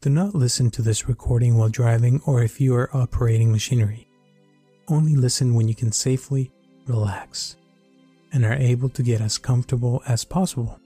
[0.00, 4.06] Do not listen to this recording while driving or if you are operating machinery.
[4.86, 6.52] Only listen when you can safely
[6.86, 7.56] relax
[8.32, 10.78] and are able to get as comfortable as possible.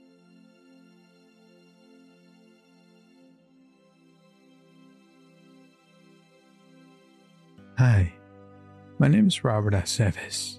[7.77, 8.11] Hi,
[8.97, 10.57] my name is Robert Aceves,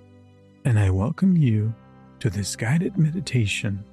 [0.64, 1.74] and I welcome you
[2.20, 3.84] to this guided meditation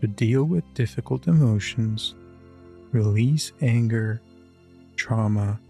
[0.00, 2.14] to deal with difficult emotions
[2.94, 4.22] release anger,
[4.96, 5.60] trauma,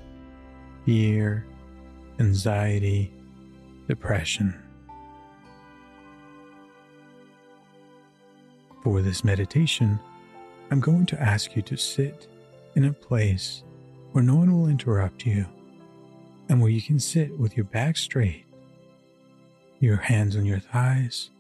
[0.85, 1.45] fear,
[2.21, 3.11] anxiety,
[3.89, 4.55] depression.
[8.83, 9.99] For this meditation,
[10.71, 12.29] I'm going to ask you to sit
[12.77, 13.65] in a place
[14.13, 15.47] where no one will interrupt you
[16.51, 18.45] and where you can sit with your back straight,
[19.81, 21.31] your hands on your thighs,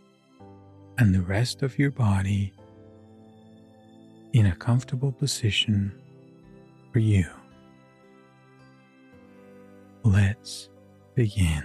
[0.97, 2.54] and the rest of your body
[4.35, 5.93] in a comfortable position
[6.93, 7.25] for you.
[10.03, 10.69] Let's
[11.15, 11.65] begin.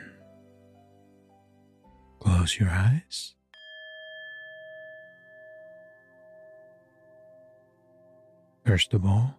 [2.20, 3.34] Close your eyes.
[8.64, 9.36] First of all,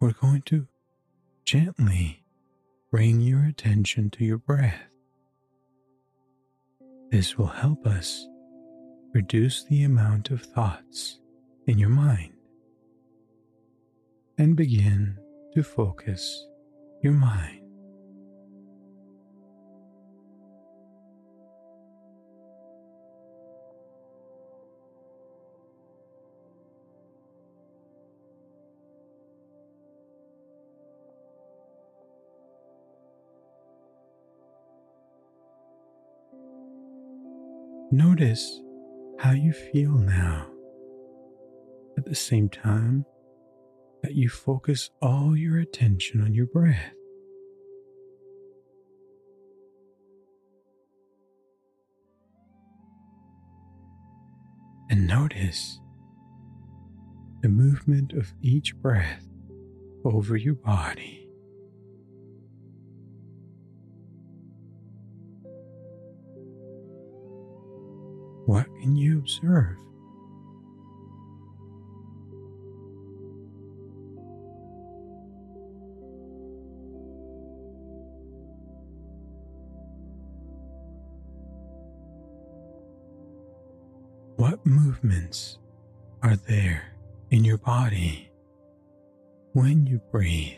[0.00, 0.66] we're going to
[1.44, 2.24] gently
[2.90, 4.80] bring your attention to your breath.
[7.10, 8.26] This will help us
[9.12, 11.18] reduce the amount of thoughts
[11.66, 12.32] in your mind
[14.38, 15.16] and begin
[15.54, 16.46] to focus
[17.02, 17.58] your mind.
[37.92, 38.58] Notice
[39.18, 40.51] how you feel now
[41.96, 43.04] at the same time
[44.02, 46.92] that you focus all your attention on your breath.
[54.90, 55.80] And notice
[57.40, 59.26] the movement of each breath
[60.04, 61.28] over your body.
[68.44, 69.78] What can you observe?
[84.64, 85.58] Movements
[86.22, 86.94] are there
[87.30, 88.30] in your body
[89.54, 90.56] when you breathe?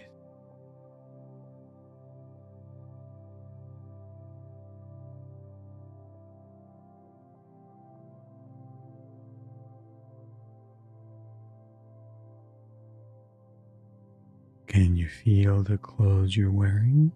[14.67, 17.11] Can you feel the clothes you're wearing?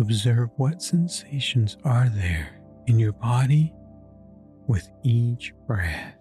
[0.00, 3.70] Observe what sensations are there in your body
[4.66, 6.14] with each breath.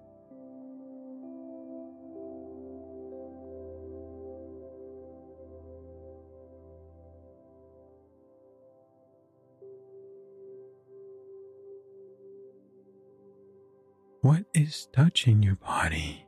[14.21, 16.25] What is touching your body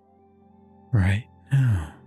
[0.94, 2.01] right now?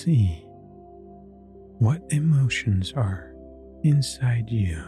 [0.00, 0.42] See
[1.78, 3.34] what emotions are
[3.82, 4.82] inside you.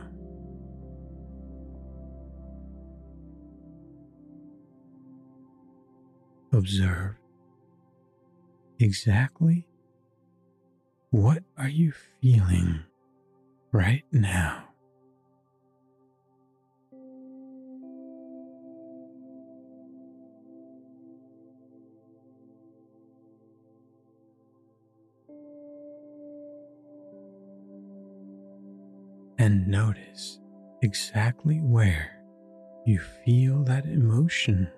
[6.53, 7.17] Observe
[8.79, 9.67] exactly
[11.11, 12.81] what are you feeling
[13.71, 14.72] right now.
[29.93, 30.39] Notice
[30.83, 32.11] exactly where
[32.85, 34.69] you feel that emotion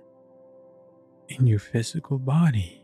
[1.29, 2.81] in your physical body.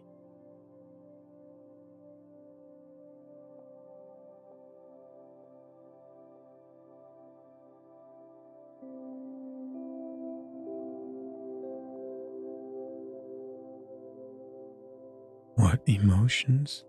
[15.57, 16.85] What emotions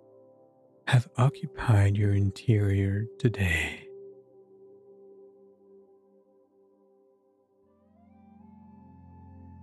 [0.88, 3.81] have occupied your interior today.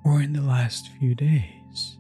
[0.09, 1.98] Or in the last few days.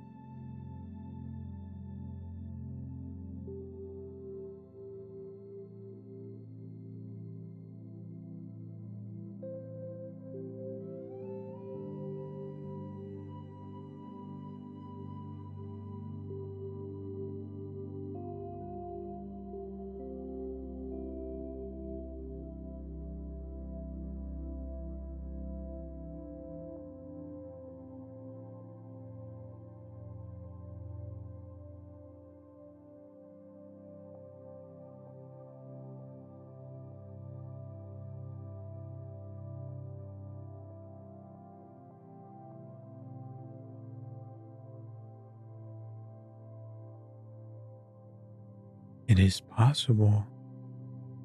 [49.08, 50.26] It is possible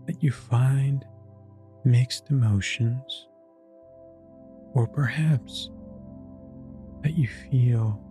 [0.08, 1.06] that you find
[1.84, 3.28] mixed emotions,
[4.74, 5.70] or perhaps
[7.02, 8.02] that you feel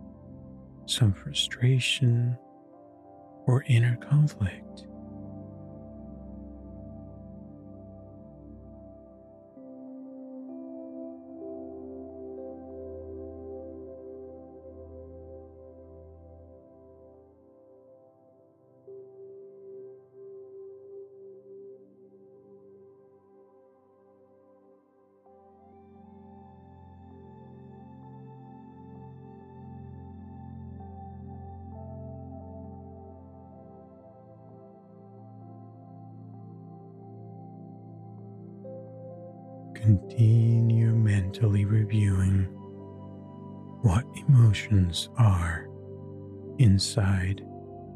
[0.85, 2.37] some frustration
[3.47, 4.85] or inner conflict.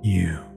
[0.08, 0.57] You.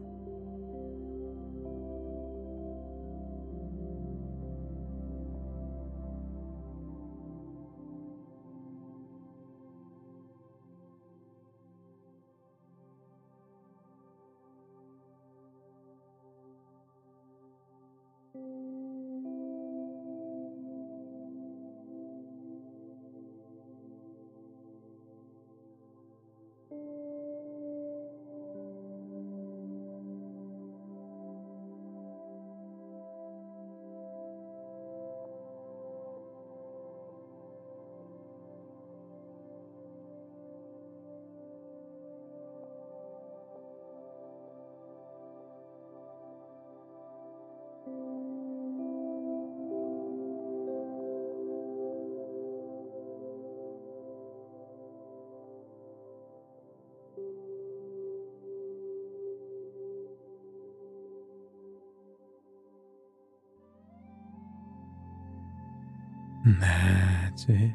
[66.44, 67.72] That's it.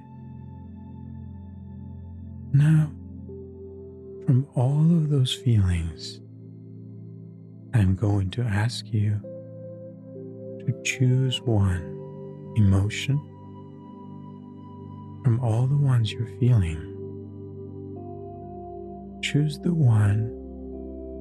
[2.53, 2.91] Now,
[4.25, 6.19] from all of those feelings,
[7.73, 9.19] I'm going to ask you
[10.65, 13.19] to choose one emotion
[15.23, 16.91] from all the ones you're feeling.
[19.21, 20.31] Choose the one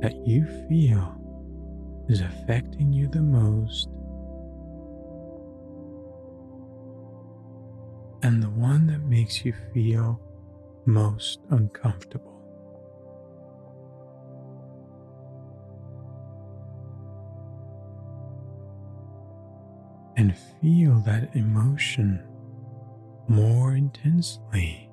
[0.01, 1.21] that you feel
[2.09, 3.89] is affecting you the most
[8.55, 10.21] one that makes you feel
[10.87, 12.33] most uncomfortable.
[20.17, 22.23] And feel that emotion
[23.27, 24.84] more intensely.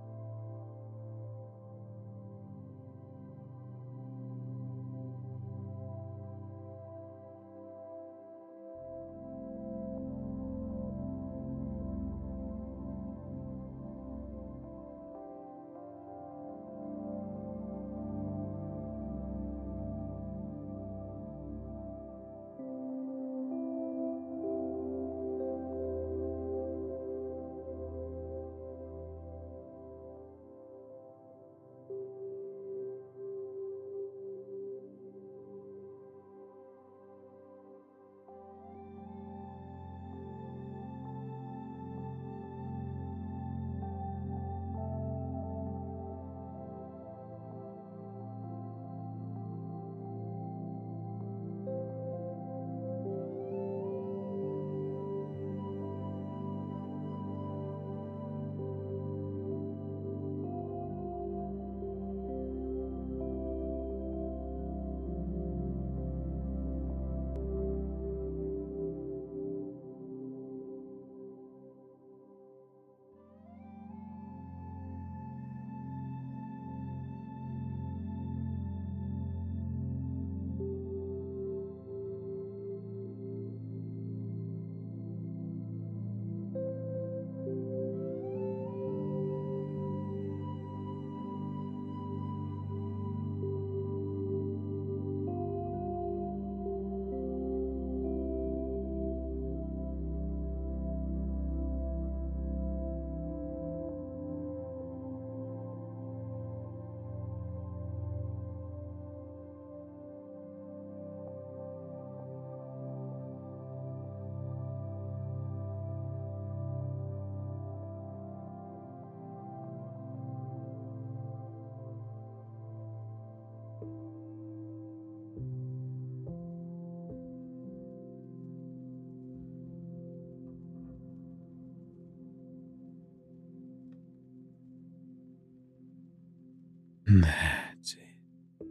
[137.13, 138.65] That's it.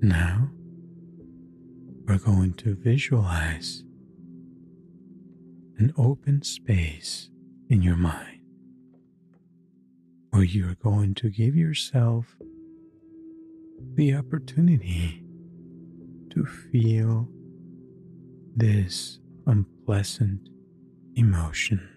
[0.00, 0.50] Now
[2.06, 3.82] we're going to visualize
[5.78, 7.28] an open space
[7.68, 8.38] in your mind
[10.30, 12.36] where you are going to give yourself
[13.94, 15.24] the opportunity
[16.30, 17.28] to feel
[18.54, 20.48] this unpleasant
[21.16, 21.91] emotion.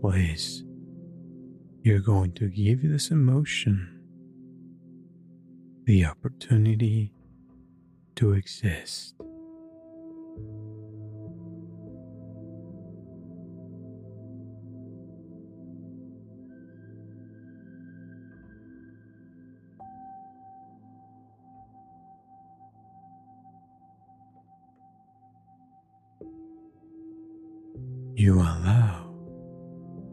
[0.00, 0.62] Place,
[1.82, 4.00] you're going to give this emotion
[5.84, 7.12] the opportunity
[8.16, 9.14] to exist.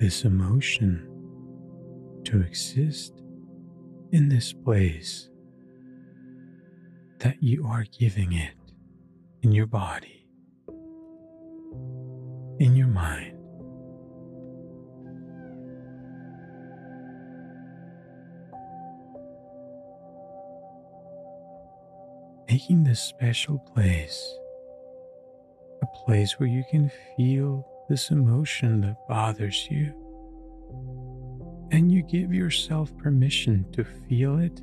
[0.06, 1.04] This emotion
[2.24, 3.24] to exist
[4.12, 5.32] in this place
[7.18, 8.54] that you are giving it
[9.42, 10.28] in your body,
[12.60, 13.36] in your mind.
[22.48, 24.38] Making this special place
[25.82, 29.94] a place where you can feel this emotion that bothers you.
[31.72, 34.62] And you give yourself permission to feel it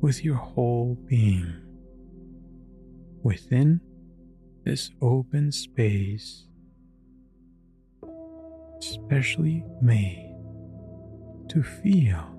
[0.00, 1.52] with your whole being.
[3.22, 3.80] Within
[4.64, 6.46] this open space,
[8.80, 10.34] specially made
[11.48, 12.37] to feel.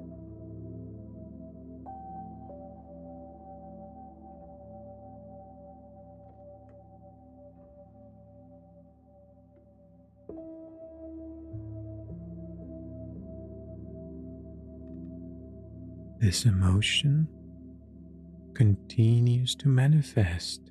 [16.30, 17.28] This emotion
[18.54, 20.62] continues to manifest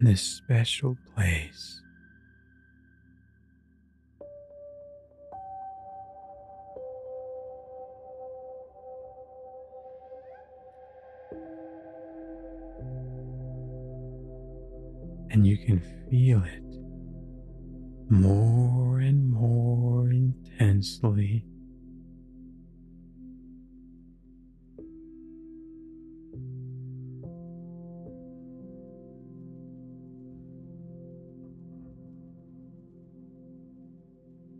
[0.00, 1.80] in this special place.
[15.30, 16.64] And you can feel it
[18.10, 21.44] more and more intensely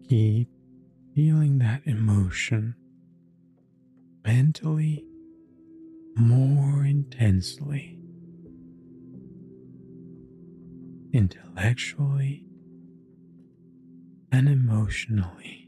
[0.09, 0.49] Keep
[1.15, 2.75] feeling that emotion
[4.25, 5.05] mentally
[6.17, 7.99] more intensely,
[11.13, 12.47] intellectually,
[14.33, 15.68] and emotionally.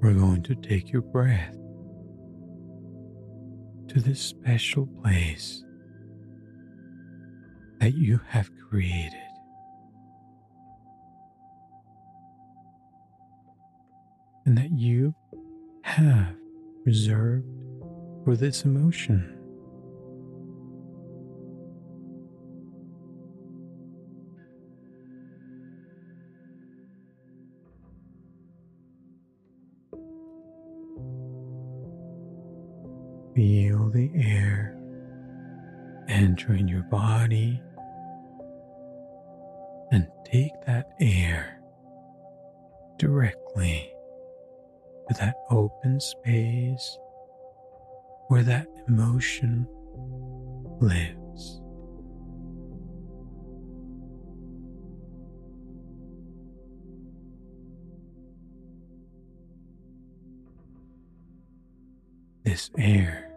[0.00, 1.54] We're going to take your breath
[3.88, 5.64] to this special place
[7.80, 9.12] that you have created.
[14.46, 15.14] And that you
[15.82, 16.34] have
[16.84, 17.46] reserved
[18.24, 19.39] for this emotion.
[33.40, 34.76] Feel the air
[36.10, 37.58] entering your body
[39.90, 41.58] and take that air
[42.98, 43.90] directly
[45.08, 46.98] to that open space
[48.28, 49.66] where that emotion
[50.78, 51.62] lives.
[62.44, 63.29] This air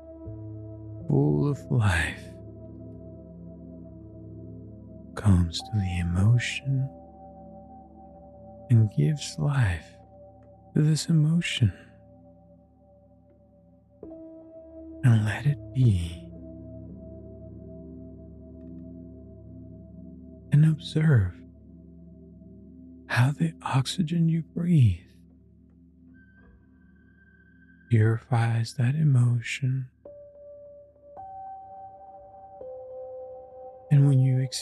[1.14, 2.26] full of life
[5.14, 6.90] comes to the emotion
[8.72, 9.96] and gives life
[10.74, 11.72] to this emotion.
[15.04, 16.32] And let it be.
[20.52, 21.34] And observe
[23.06, 24.98] how the oxygen you breathe
[27.92, 29.90] purifies that emotion.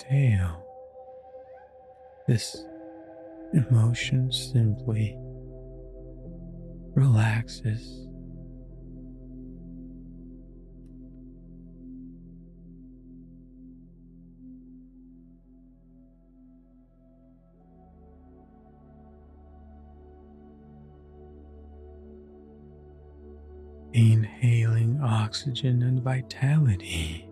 [0.01, 0.65] Exhale,
[2.27, 2.63] this
[3.53, 5.15] emotion simply
[6.95, 8.07] relaxes.
[23.93, 27.30] Inhaling oxygen and vitality.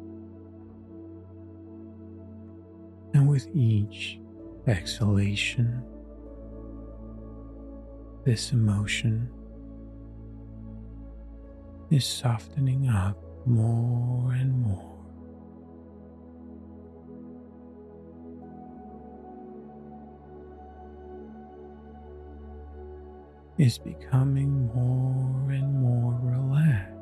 [3.46, 4.20] With each
[4.68, 5.82] exhalation,
[8.26, 9.30] this emotion
[11.90, 14.96] is softening up more and more.
[23.58, 26.99] Is becoming more and more relaxed.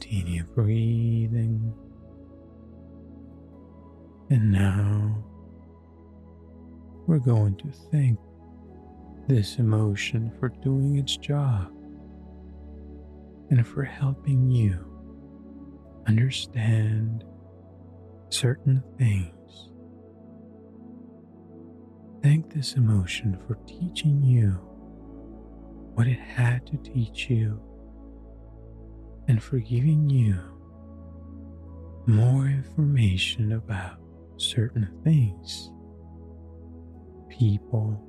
[0.00, 1.74] Continue breathing.
[4.30, 5.24] And now
[7.08, 8.16] we're going to thank
[9.26, 11.72] this emotion for doing its job
[13.50, 14.78] and for helping you
[16.06, 17.24] understand
[18.28, 19.70] certain things.
[22.22, 24.50] Thank this emotion for teaching you
[25.94, 27.60] what it had to teach you
[29.28, 30.36] and for giving you
[32.06, 33.98] more information about
[34.38, 35.70] certain things,
[37.28, 38.02] people,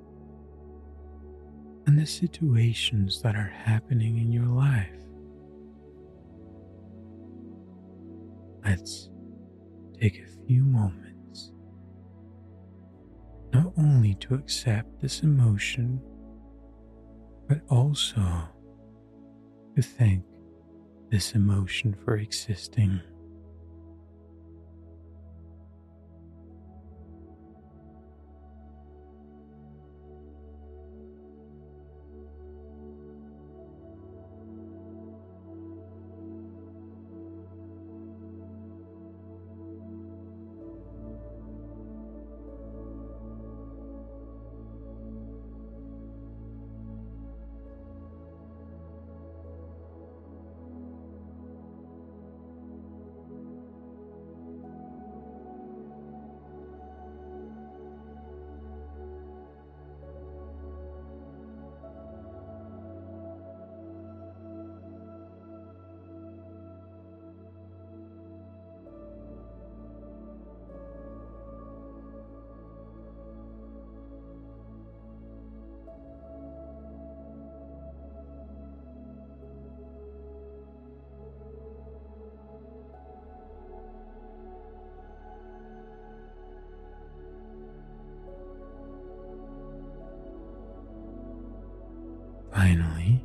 [1.86, 4.88] and the situations that are happening in your life.
[8.64, 9.10] Let's
[10.00, 11.52] take a few moments
[13.54, 16.00] not only to accept this emotion,
[17.48, 18.22] but also
[19.76, 20.24] to thank
[21.10, 23.02] this emotion for existing.
[92.60, 93.24] Finally,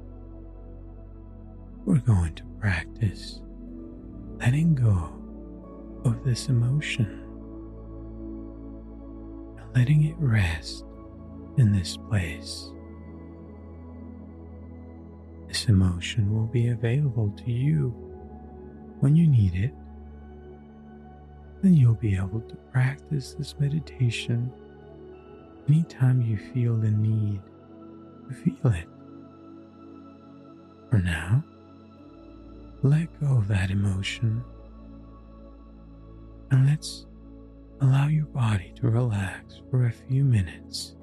[1.84, 3.40] we're going to practice
[4.38, 5.12] letting go
[6.04, 7.20] of this emotion
[9.58, 10.84] and letting it rest
[11.58, 12.70] in this place.
[15.48, 17.88] This emotion will be available to you
[19.00, 19.74] when you need it
[21.60, 24.52] then you'll be able to practice this meditation
[25.68, 27.40] anytime you feel the need
[28.28, 28.93] to feel it.
[30.94, 31.42] For now,
[32.84, 34.44] let go of that emotion
[36.52, 37.06] and let's
[37.80, 40.94] allow your body to relax for a few minutes.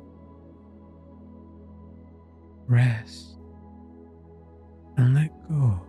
[2.69, 3.35] Rest
[4.95, 5.81] and let go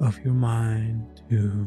[0.00, 1.66] of your mind too.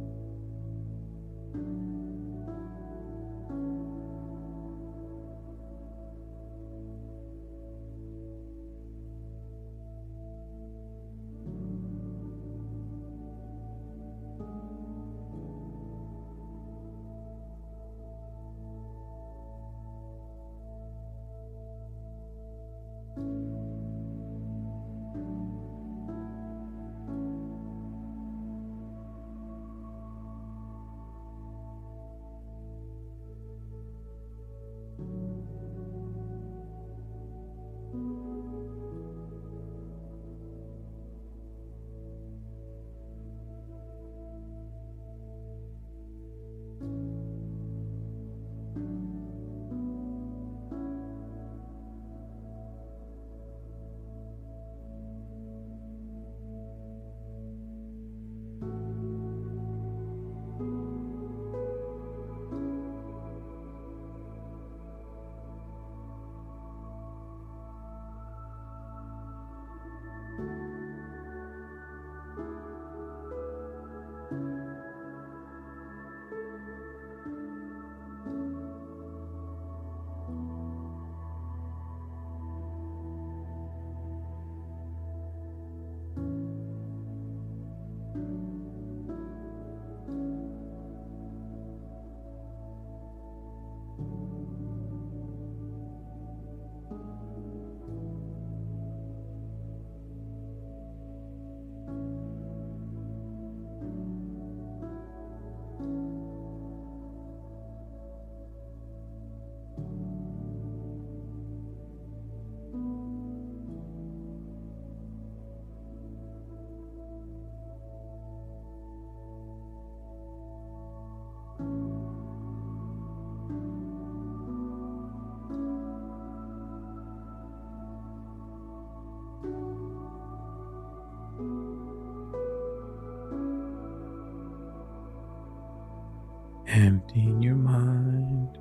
[136.71, 138.57] emptying your mind.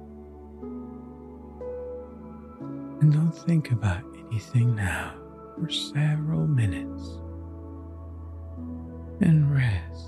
[3.00, 5.14] And don't think about anything now
[5.58, 7.02] for several minutes.
[9.20, 10.06] And rest.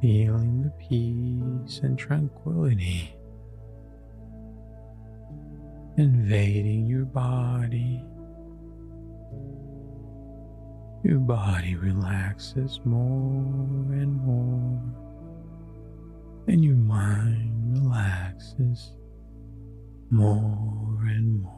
[0.00, 3.18] Feeling the peace and tranquility
[5.98, 8.04] invading your body.
[11.04, 14.82] Your body relaxes more and more,
[16.48, 18.92] and your mind relaxes
[20.10, 21.57] more and more.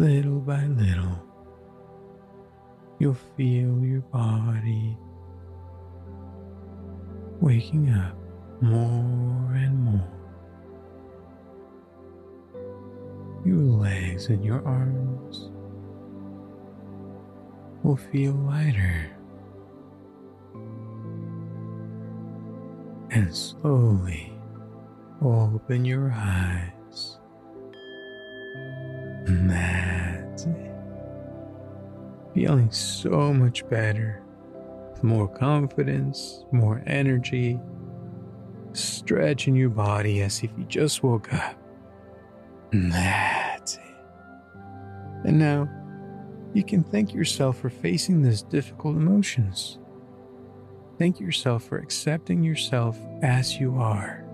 [0.00, 1.22] Little by little,
[2.98, 4.96] you'll feel your body
[7.38, 8.16] waking up
[8.62, 10.08] more and more.
[13.44, 15.50] Your legs and your arms
[17.82, 19.10] will feel lighter.
[23.10, 24.32] And slowly
[25.20, 27.18] open your eyes.
[29.26, 29.69] And.
[32.40, 34.22] Feeling so much better,
[34.90, 37.60] with more confidence, more energy,
[38.72, 41.54] stretching your body as if you just woke up.
[42.72, 43.82] That's it.
[45.26, 45.68] And now
[46.54, 49.78] you can thank yourself for facing these difficult emotions.
[50.98, 54.24] Thank yourself for accepting yourself as you are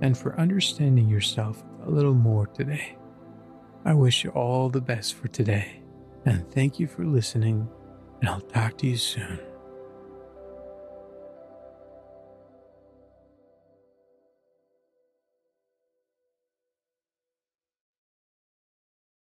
[0.00, 2.96] and for understanding yourself a little more today.
[3.84, 5.81] I wish you all the best for today
[6.24, 7.68] and thank you for listening,
[8.20, 9.38] and I'll talk to you soon.